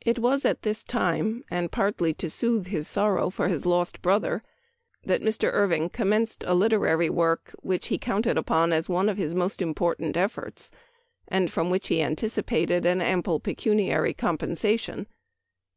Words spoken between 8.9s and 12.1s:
of his most important efforts, and from which he